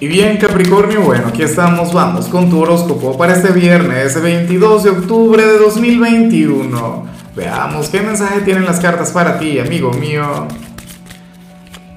[0.00, 4.90] Y bien Capricornio, bueno, aquí estamos, vamos con tu horóscopo para este viernes 22 de
[4.90, 7.06] octubre de 2021.
[7.34, 10.46] Veamos qué mensaje tienen las cartas para ti, amigo mío.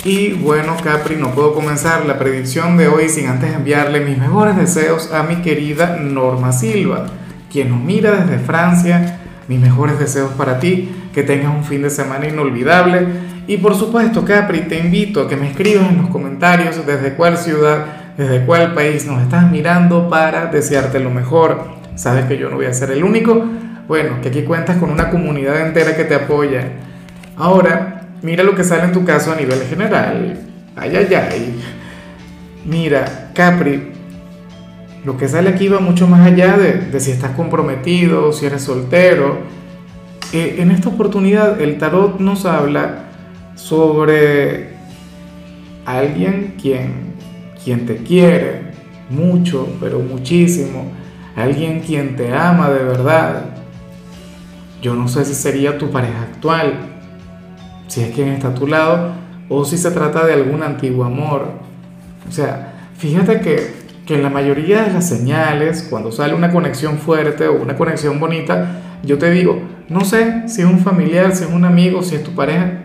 [0.04, 4.58] Y bueno, Capri, no puedo comenzar la predicción de hoy sin antes enviarle mis mejores
[4.58, 7.06] deseos a mi querida Norma Silva,
[7.52, 9.20] quien nos mira desde Francia.
[9.48, 14.24] Mis mejores deseos para ti, que tengas un fin de semana inolvidable y por supuesto,
[14.24, 18.74] Capri, te invito a que me escribas en los comentarios desde cuál ciudad, desde cuál
[18.74, 21.66] país nos estás mirando para desearte lo mejor.
[21.96, 23.44] Sabes que yo no voy a ser el único.
[23.88, 26.72] Bueno, que aquí cuentas con una comunidad entera que te apoya.
[27.36, 30.40] Ahora, mira lo que sale en tu caso a nivel general.
[30.76, 31.62] Ay, ay, ay.
[32.66, 33.92] Mira, Capri,
[35.04, 39.40] lo que sale aquí va mucho más allá de, si estás comprometido, si eres soltero.
[40.32, 43.11] Eh, en esta oportunidad el tarot nos habla
[43.62, 44.70] sobre
[45.86, 47.14] alguien quien,
[47.64, 48.72] quien te quiere
[49.10, 50.92] mucho, pero muchísimo,
[51.36, 53.46] alguien quien te ama de verdad.
[54.82, 56.74] Yo no sé si sería tu pareja actual,
[57.88, 59.12] si es quien está a tu lado,
[59.48, 61.46] o si se trata de algún antiguo amor.
[62.28, 63.74] O sea, fíjate que,
[64.08, 68.20] que en la mayoría de las señales, cuando sale una conexión fuerte o una conexión
[68.20, 72.16] bonita, yo te digo, no sé si es un familiar, si es un amigo, si
[72.16, 72.81] es tu pareja,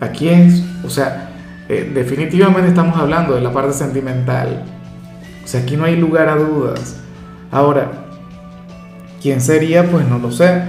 [0.00, 1.30] Aquí es, o sea,
[1.68, 4.64] eh, definitivamente estamos hablando de la parte sentimental.
[5.42, 6.96] O sea, aquí no hay lugar a dudas.
[7.50, 7.90] Ahora,
[9.22, 9.90] ¿quién sería?
[9.90, 10.62] Pues no lo sé.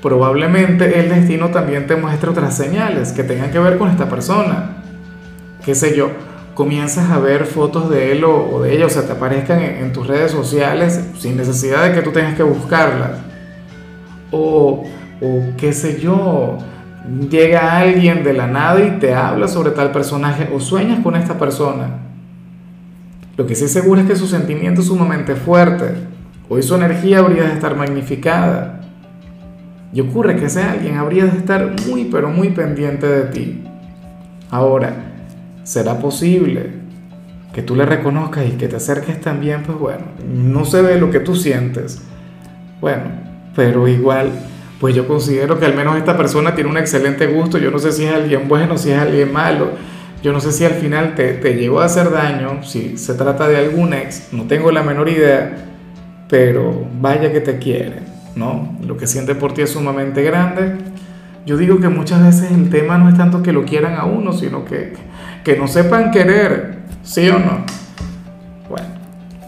[0.00, 4.82] Probablemente el destino también te muestre otras señales que tengan que ver con esta persona.
[5.64, 6.10] Qué sé yo,
[6.54, 9.92] comienzas a ver fotos de él o, de ella, o sea, te aparezcan en, en,
[9.92, 13.18] tus redes sociales sin necesidad de que tú tengas que buscarlas.
[14.30, 14.84] O,
[15.20, 16.58] o qué sé yo,
[17.30, 21.38] llega alguien de la nada y te habla sobre tal personaje o sueñas con esta
[21.38, 21.98] persona.
[23.36, 25.94] Lo que sí seguro es que su sentimiento es sumamente fuerte.
[26.48, 28.80] Hoy su energía habría de estar magnificada.
[29.92, 33.64] Y ocurre que ese alguien habría de estar muy pero muy pendiente de ti.
[34.50, 34.92] Ahora,
[35.62, 36.72] ¿será posible
[37.52, 39.62] que tú le reconozcas y que te acerques también?
[39.62, 42.02] Pues bueno, no se ve lo que tú sientes.
[42.80, 43.04] Bueno,
[43.54, 44.30] pero igual
[44.80, 47.58] pues yo considero que al menos esta persona tiene un excelente gusto.
[47.58, 49.72] Yo no sé si es alguien bueno, si es alguien malo.
[50.22, 53.46] Yo no sé si al final te, te llegó a hacer daño, si se trata
[53.46, 55.56] de algún ex, no tengo la menor idea,
[56.28, 58.00] pero vaya que te quiere,
[58.34, 58.76] ¿no?
[58.84, 60.74] Lo que siente por ti es sumamente grande.
[61.46, 64.32] Yo digo que muchas veces el tema no es tanto que lo quieran a uno,
[64.32, 64.94] sino que,
[65.44, 67.64] que no sepan querer, ¿sí o no?
[68.68, 68.86] Bueno,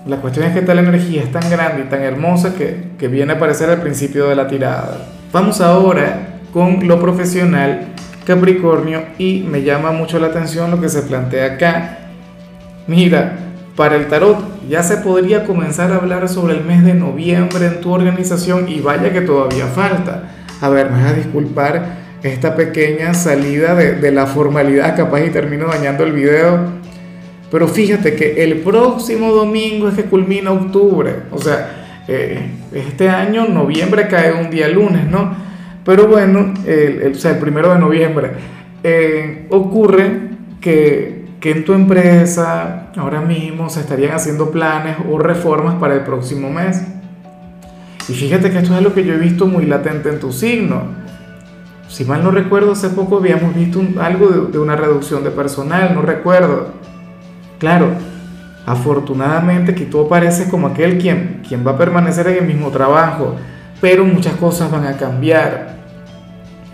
[0.07, 3.33] la cuestión es que tal energía es tan grande y tan hermosa que, que viene
[3.33, 5.20] a aparecer al principio de la tirada.
[5.33, 7.95] Vamos ahora con lo profesional
[8.27, 11.99] Capricornio y me llama mucho la atención lo que se plantea acá.
[12.89, 13.37] Mira,
[13.77, 17.81] para el tarot ya se podría comenzar a hablar sobre el mes de noviembre en
[17.81, 20.33] tu organización y vaya que todavía falta.
[20.61, 25.69] A ver, me vas a disculpar esta pequeña salida de, la formalidad, capaz y termino
[25.69, 26.59] dañando el video.
[27.53, 31.23] Pero fíjate que el próximo domingo es que culmina octubre.
[31.31, 35.35] O sea, eh, este año, noviembre cae un día lunes, ¿no?
[35.85, 38.33] Pero bueno, el, o sea, el primero de noviembre,
[38.83, 45.77] eh, ocurre que, que en tu empresa ahora mismo se estarían haciendo planes o reformas
[45.77, 46.83] para el próximo mes.
[48.09, 50.83] Y fíjate que esto es lo que yo he visto muy latente en tu signo.
[51.89, 55.95] Si mal no recuerdo, hace poco habíamos visto algo de, de, una reducción de personal,
[55.95, 56.69] no recuerdo.
[57.59, 57.89] Claro,
[58.71, 63.35] Afortunadamente que tú apareces como aquel quien, quien va a permanecer en el mismo trabajo,
[63.81, 65.75] pero muchas cosas van a cambiar.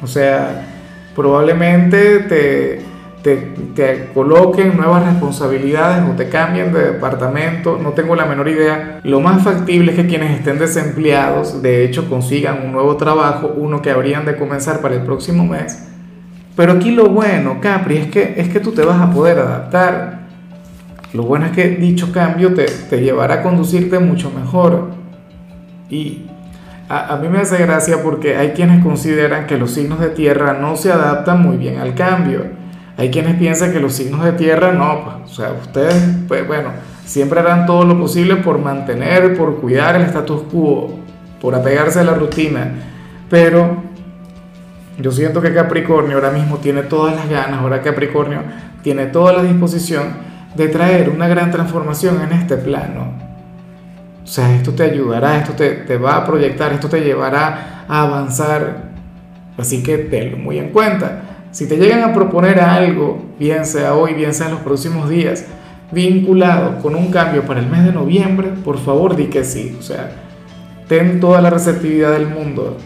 [0.03, 0.67] O sea,
[1.15, 2.83] probablemente te,
[3.23, 3.37] te,
[3.75, 9.01] te, coloquen nuevas responsabilidades o te cambien de departamento, no tengo la menor idea.
[9.03, 13.81] Lo más factible es que quienes estén desempleados, de hecho, consigan un nuevo trabajo, uno
[13.81, 15.89] que habrían de comenzar para el próximo mes.
[16.57, 20.16] Pero aquí lo bueno, Capri, es que, es que tú te vas a poder adaptar.
[21.17, 24.91] Lo bueno es que dicho cambio te, te llevará a conducirte mucho mejor.
[25.89, 26.27] Y
[26.91, 30.53] a, a, mí me hace gracia porque hay quienes consideran que los signos de tierra
[30.53, 32.43] no se adaptan muy bien al cambio.
[32.99, 35.95] Hay quienes piensan que los signos de tierra no, pues, o sea, ustedes,
[36.29, 36.69] pues bueno,
[37.07, 40.99] siempre harán todo lo posible por mantener, por cuidar el status quo,
[41.41, 42.75] por apegarse a la rutina.
[43.31, 43.85] Pero
[44.99, 48.41] yo siento que Capricornio ahora mismo tiene todas las ganas, ahora Capricornio
[48.83, 53.13] tiene toda la disposición de traer una gran transformación en este plano.
[54.23, 58.03] O sea, esto te ayudará, esto te, te va a proyectar, esto te llevará a
[58.03, 58.87] avanzar.
[59.57, 61.23] Así que tenlo muy en cuenta.
[61.53, 65.47] Si te llegan a proponer algo, bien sea hoy, bien sea en los próximos días,
[65.93, 69.83] vinculado con un cambio para el mes de noviembre, por favor di que sí, o
[69.83, 70.11] sea,
[70.89, 72.77] ten toda la receptividad del mundo.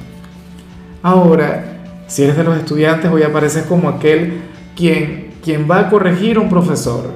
[1.02, 1.64] Ahora,
[2.06, 4.42] si eres de los estudiantes, hoy apareces como aquel
[4.76, 7.10] quien, quien va a corregir a un profesor.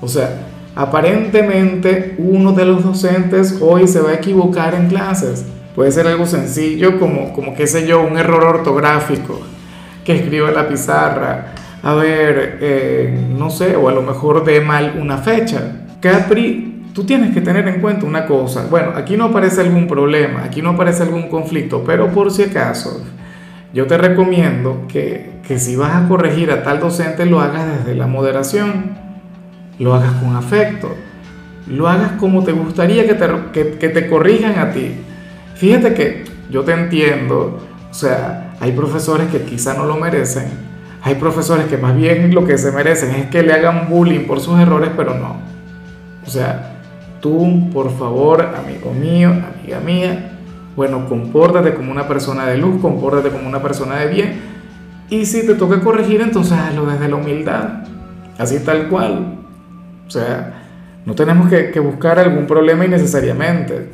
[0.00, 0.30] O sea,
[0.74, 5.44] aparentemente uno de los docentes hoy se va a equivocar en clases.
[5.74, 9.40] Puede ser algo sencillo como, como qué sé yo, un error ortográfico
[10.04, 11.54] que escriba en la pizarra.
[11.82, 15.86] A ver, eh, no sé, o a lo mejor de mal una fecha.
[16.00, 18.66] Capri, tú tienes que tener en cuenta una cosa.
[18.68, 23.04] Bueno, aquí no aparece algún problema, aquí no aparece algún conflicto, pero por si acaso,
[23.72, 27.94] yo te recomiendo que, que si vas a corregir a tal docente lo hagas desde
[27.94, 29.07] la moderación
[29.78, 30.94] lo hagas con afecto,
[31.66, 34.94] lo hagas como te gustaría que te, que, te corrijan a ti.
[35.54, 37.60] Fíjate que yo te entiendo,
[37.90, 40.48] o sea, hay profesores que quizá no lo merecen,
[41.02, 44.40] hay profesores que más bien lo que se merecen es que le hagan bullying por
[44.40, 45.36] sus errores, pero no.
[46.26, 46.80] O sea,
[47.20, 50.32] tú, por favor, amigo mío, amiga mía,
[50.76, 54.40] bueno, compórtate como una persona de luz, compórtate como una persona de bien.
[55.10, 57.84] Y si te toca corregir, entonces hazlo desde la humildad,
[58.38, 59.37] así tal cual.
[60.08, 60.54] O sea,
[61.04, 63.90] no tenemos que, buscar algún problema innecesariamente.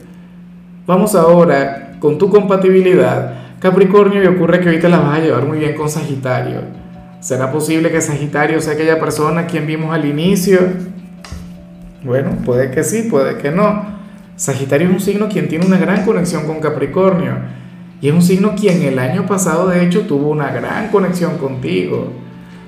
[0.87, 3.35] Vamos ahora con tu compatibilidad.
[3.59, 6.61] Capricornio, y ocurre que te la vas a llevar muy bien con Sagitario.
[7.21, 10.61] ¿Será posible que Sagitario sea aquella persona quien vimos al inicio?
[12.05, 13.87] Bueno, puede que sí, puede que no.
[14.37, 17.33] Sagitario es un signo quien tiene una gran conexión con Capricornio.
[18.01, 22.24] Y es un signo quien el año pasado, de hecho, tuvo una gran conexión contigo.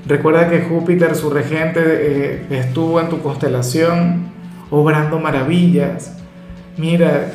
[0.07, 4.27] Recuerda que Júpiter, su regente, eh, estuvo en tu constelación
[4.71, 6.17] obrando maravillas.
[6.77, 7.33] Mira,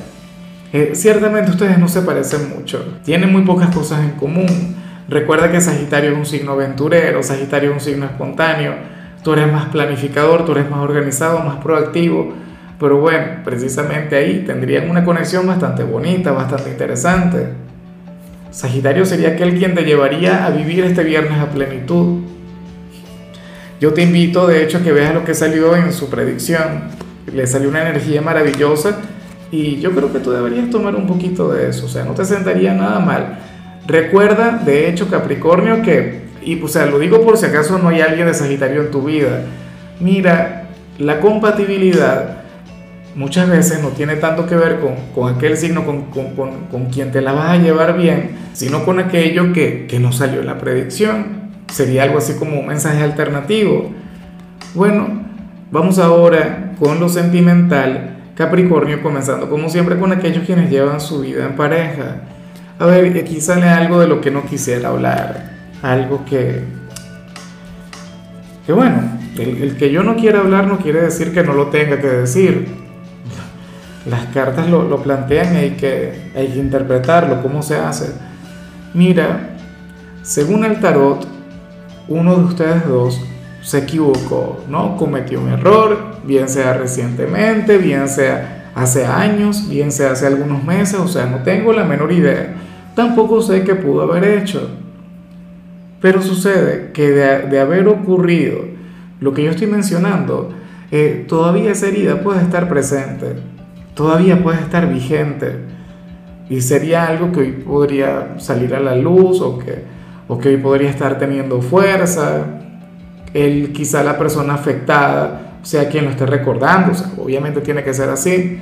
[0.72, 4.78] eh, ciertamente ustedes no se parecen mucho, tienen muy pocas cosas en común.
[5.10, 8.76] Recuerda que Sagitario es un signo aventurero, Sagitario es un signo espontáneo,
[9.22, 12.34] tú eres más planificador, tú eres más organizado, más proactivo,
[12.80, 17.50] pero bueno, precisamente ahí tendrían una conexión bastante bonita, bastante interesante.
[18.52, 22.31] Sagitario sería aquel quien te llevaría a vivir este viernes a plenitud.
[23.82, 26.84] Yo te invito, de hecho, a que veas lo que salió en su predicción.
[27.34, 29.00] Le salió una energía maravillosa
[29.52, 32.24] y yo creo que tú deberías tomar un poquito de eso, o sea, no te
[32.24, 33.40] sentaría nada mal.
[33.88, 38.02] Recuerda, de hecho, Capricornio, que, y o sea, lo digo por si acaso no hay
[38.02, 39.46] alguien de Sagitario en tu vida.
[40.00, 40.68] Mira,
[41.00, 42.44] la compatibilidad
[43.16, 46.36] muchas veces no tiene tanto que ver con, con aquel signo con, con,
[46.70, 50.42] con, quien te la vas a llevar bien, sino con aquello que, que no salió
[50.42, 51.41] en la predicción.
[51.72, 53.92] Sería algo así como un mensaje alternativo.
[54.76, 55.24] Bueno,
[55.72, 58.18] vamos ahora con lo sentimental.
[58.36, 62.24] Capricornio, comenzando como siempre con aquellos quienes llevan su vida en pareja.
[62.78, 65.52] A ver, aquí sale algo de lo que no quisiera hablar.
[65.82, 66.64] Algo que...
[68.66, 69.02] Que bueno,
[69.38, 72.68] el, que yo no quiera hablar no quiere decir que no lo tenga que decir.
[74.06, 78.14] Las cartas lo, lo plantean y hay que, hay que interpretarlo, cómo se hace.
[78.94, 79.52] Mira,
[80.22, 81.28] según el tarot,
[82.12, 83.22] uno de ustedes dos
[83.62, 84.98] se equivocó, ¿no?
[84.98, 91.00] Cometió un error, bien sea recientemente, bien sea hace años, bien sea hace algunos meses,
[91.00, 92.56] o sea, no tengo la menor idea.
[92.96, 94.70] Tampoco sé qué pudo haber hecho.
[96.02, 98.62] Pero sucede que de, haber ocurrido
[99.20, 100.52] lo que yo estoy mencionando,
[100.90, 103.36] eh, todavía esa herida puede estar presente,
[103.94, 105.60] todavía puede estar vigente.
[106.50, 110.01] Y sería algo que hoy podría salir a la luz o que
[110.32, 112.46] o que hoy podría estar teniendo fuerza,
[113.34, 118.62] él quizá la persona afectada sea quien lo esté recordando, obviamente tiene que ser así.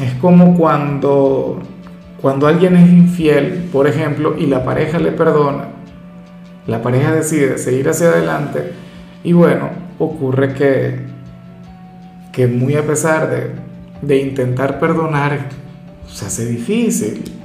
[0.00, 1.58] Es como cuando,
[2.22, 5.64] cuando alguien es infiel, por ejemplo, y la pareja le perdona,
[6.68, 8.70] la pareja decide seguir hacia adelante
[9.24, 11.00] y bueno, ocurre que,
[12.30, 13.50] que muy a pesar
[14.00, 15.48] de intentar perdonar,
[16.06, 17.39] se hace difícil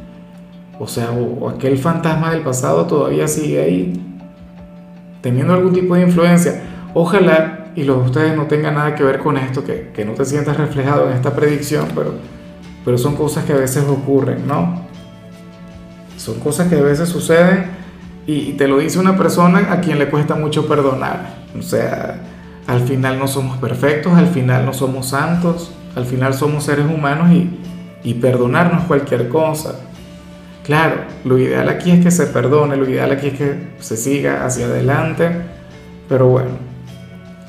[0.79, 4.01] o sea, o, aquel fantasma del pasado todavía sigue ahí,
[5.21, 6.63] teniendo algún tipo de influencia.
[6.93, 10.13] Ojalá y los de ustedes no tengan nada que ver con esto, que, que no
[10.13, 12.13] te sientas reflejado en esta predicción, pero,
[12.85, 14.85] pero son cosas que a veces ocurren, ¿no?
[16.17, 17.65] Son cosas que a veces suceden
[18.27, 21.35] y, te lo dice una persona a quien le cuesta mucho perdonar.
[21.57, 22.19] O sea,
[22.65, 27.31] al final no somos perfectos, al final no somos santos, al final somos seres humanos
[27.31, 27.59] y,
[28.03, 29.75] y perdonarnos cualquier cosa.
[30.65, 34.43] Claro, lo ideal aquí es que se perdone, lo ideal aquí es que se siga
[34.47, 35.29] hacia adelante,
[36.09, 36.49] pero bueno,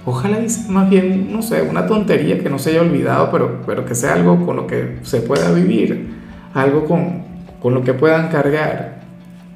[0.04, 3.86] ojalá sea más bien, no sé, una tontería que no se haya olvidado, pero, pero
[3.86, 6.08] que sea algo con lo que se pueda vivir,
[6.52, 7.22] algo con,
[7.62, 9.00] con lo que puedan cargar.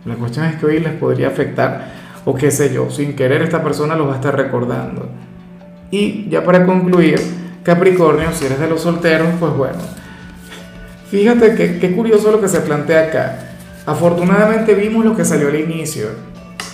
[0.06, 1.92] La cuestión es que hoy les podría afectar,
[2.24, 5.06] o qué sé yo, sin querer esta persona los va a estar recordando.
[5.90, 7.20] Y ya para concluir,
[7.62, 9.80] Capricornio, si eres de los solteros, pues bueno,
[11.10, 13.46] fíjate qué curioso lo que se plantea acá.
[13.90, 16.10] Afortunadamente vimos lo que salió al inicio.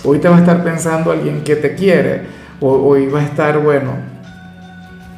[0.03, 2.21] Hoy te va a estar pensando alguien que te quiere.
[2.59, 3.93] O, hoy va a estar, bueno,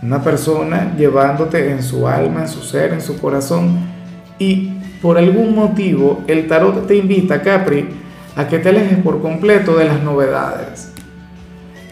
[0.01, 3.79] una persona llevándote en su alma, en su ser, en su corazón.
[4.39, 7.89] Y por algún motivo el tarot te invita, Capri,
[8.37, 10.93] a que te alejes por completo de las novedades.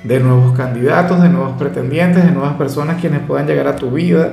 [0.05, 4.31] De nuevos candidatos, de nuevos pretendientes, de nuevas personas quienes puedan llegar a tu vida.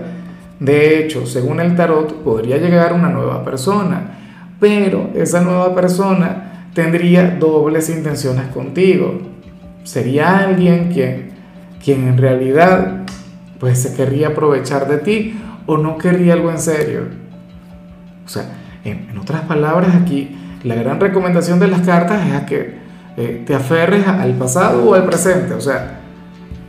[0.60, 4.20] De hecho, según el tarot, podría llegar una nueva persona
[4.60, 9.20] pero esa nueva persona tendría dobles intenciones contigo.
[9.84, 11.30] Sería alguien quien,
[11.82, 13.04] quien en realidad
[13.58, 17.02] pues se querría aprovechar de ti o no querría algo en serio.
[18.24, 18.44] O sea,
[18.84, 22.74] en, otras palabras aquí, la gran recomendación de las cartas es a que
[23.16, 25.54] eh, te aferres al pasado o al presente.
[25.54, 26.00] O sea,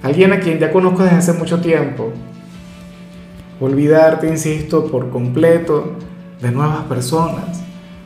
[0.03, 2.13] alguien a quien ya conozco desde hace mucho tiempo.
[3.59, 5.93] Olvidarte, insisto, por completo
[6.41, 7.64] de nuevas personas.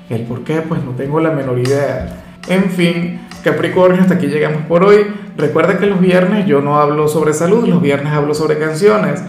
[0.09, 2.23] El por qué, pues no tengo la menor idea.
[2.47, 5.05] En fin, Capricornio, hasta aquí llegamos por hoy.
[5.37, 9.21] Recuerda que los viernes yo no hablo sobre salud, los viernes hablo sobre canciones.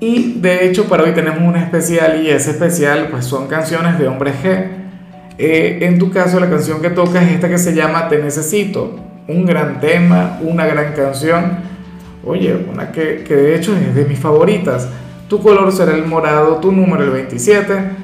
[0.00, 4.08] Y de hecho para hoy tenemos un especial y ese especial pues son canciones de
[4.08, 4.66] hombre G.
[5.38, 8.98] Eh, en tu caso la canción que toca es esta que se llama Te Necesito.
[9.28, 11.58] Un gran tema, una gran canción.
[12.24, 14.88] Oye, una que, que de hecho es de mis favoritas.
[15.28, 18.03] Tu color será el morado, tu número el 27